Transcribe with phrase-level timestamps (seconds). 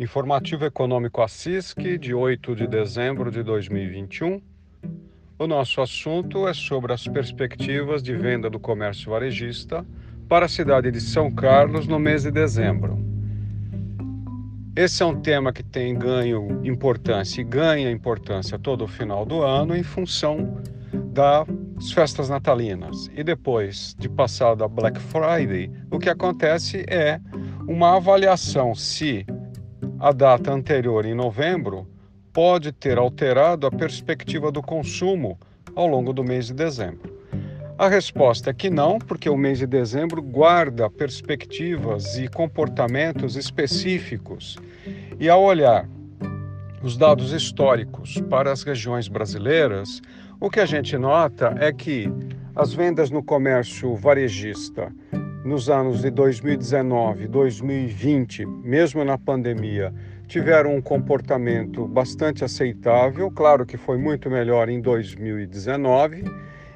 [0.00, 4.40] Informativo Econômico Assisc, de 8 de dezembro de 2021.
[5.38, 9.84] O nosso assunto é sobre as perspectivas de venda do comércio varejista
[10.26, 12.98] para a cidade de São Carlos no mês de dezembro.
[14.74, 19.42] Esse é um tema que tem ganho importância e ganha importância todo o final do
[19.42, 20.62] ano em função
[21.12, 23.10] das festas natalinas.
[23.14, 27.20] E depois de passar a Black Friday, o que acontece é
[27.68, 29.26] uma avaliação se
[30.00, 31.86] a data anterior, em novembro,
[32.32, 35.38] pode ter alterado a perspectiva do consumo
[35.76, 37.20] ao longo do mês de dezembro.
[37.76, 44.56] A resposta é que não, porque o mês de dezembro guarda perspectivas e comportamentos específicos.
[45.18, 45.86] E ao olhar
[46.82, 50.00] os dados históricos para as regiões brasileiras,
[50.40, 52.10] o que a gente nota é que
[52.56, 54.90] as vendas no comércio varejista
[55.44, 59.92] nos anos de 2019 e 2020, mesmo na pandemia,
[60.26, 63.30] tiveram um comportamento bastante aceitável.
[63.30, 66.24] Claro que foi muito melhor em 2019.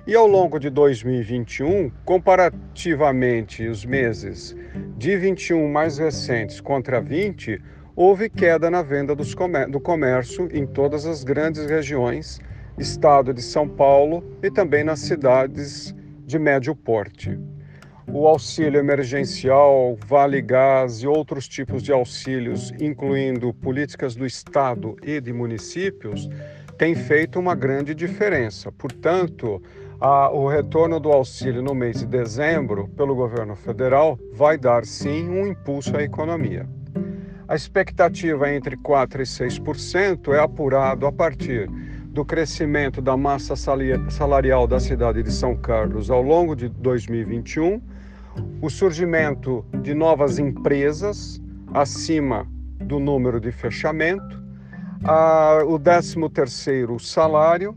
[0.07, 4.57] E ao longo de 2021, comparativamente os meses
[4.97, 7.61] de 21 mais recentes contra 20,
[7.95, 12.41] houve queda na venda do comércio em todas as grandes regiões,
[12.79, 15.95] estado de São Paulo e também nas cidades
[16.27, 17.39] de médio porte
[18.07, 25.21] o auxílio emergencial, vale gás e outros tipos de auxílios, incluindo políticas do Estado e
[25.21, 26.29] de municípios,
[26.77, 28.71] tem feito uma grande diferença.
[28.73, 29.63] Portanto,
[30.01, 35.29] a, o retorno do auxílio no mês de dezembro pelo governo federal vai dar sim
[35.29, 36.69] um impulso à economia.
[37.49, 41.69] A expectativa entre 4% e 6% é apurado a partir
[42.07, 47.94] do crescimento da massa salarial da cidade de São Carlos ao longo de 2021
[48.61, 51.41] o surgimento de novas empresas
[51.73, 52.47] acima
[52.81, 54.43] do número de fechamento,
[55.05, 57.77] a, o 13º salário,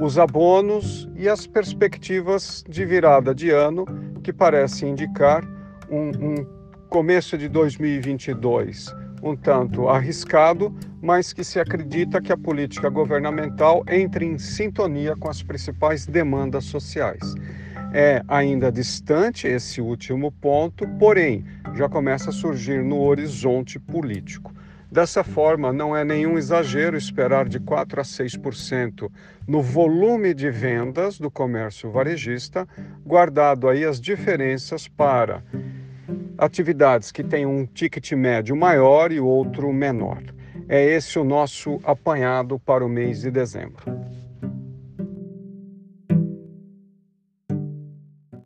[0.00, 3.84] os abonos e as perspectivas de virada de ano
[4.22, 5.44] que parecem indicar
[5.90, 6.46] um, um
[6.88, 14.24] começo de 2022 um tanto arriscado, mas que se acredita que a política governamental entre
[14.24, 17.20] em sintonia com as principais demandas sociais.
[17.92, 24.54] É ainda distante esse último ponto, porém já começa a surgir no horizonte político.
[24.90, 29.10] Dessa forma, não é nenhum exagero esperar de 4 a 6%
[29.46, 32.66] no volume de vendas do comércio varejista,
[33.04, 35.44] guardado aí as diferenças para
[36.36, 40.22] atividades que têm um ticket médio maior e outro menor.
[40.68, 43.84] É esse o nosso apanhado para o mês de dezembro.